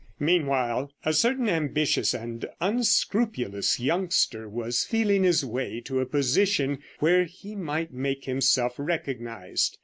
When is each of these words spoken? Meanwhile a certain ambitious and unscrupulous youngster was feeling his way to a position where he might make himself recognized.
Meanwhile 0.19 0.91
a 1.05 1.13
certain 1.13 1.47
ambitious 1.47 2.15
and 2.15 2.43
unscrupulous 2.59 3.79
youngster 3.79 4.49
was 4.49 4.83
feeling 4.83 5.21
his 5.21 5.45
way 5.45 5.79
to 5.81 5.99
a 5.99 6.07
position 6.07 6.79
where 6.97 7.25
he 7.25 7.53
might 7.53 7.93
make 7.93 8.25
himself 8.25 8.73
recognized. 8.79 9.77